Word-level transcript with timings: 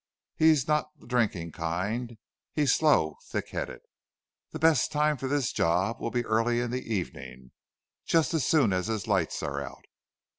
He's 0.35 0.67
not 0.67 0.89
the 0.97 1.05
drinking 1.05 1.51
kind. 1.51 2.17
He's 2.55 2.73
slow, 2.73 3.17
thick 3.27 3.49
headed. 3.49 3.81
The 4.49 4.57
best 4.57 4.91
time 4.91 5.15
for 5.15 5.27
this 5.27 5.51
job 5.51 5.99
will 6.01 6.09
be 6.09 6.25
early 6.25 6.59
in 6.59 6.71
the 6.71 6.91
evening 6.91 7.51
just 8.07 8.33
as 8.33 8.43
soon 8.43 8.73
as 8.73 8.87
his 8.87 9.07
lights 9.07 9.43
are 9.43 9.61
out. 9.61 9.85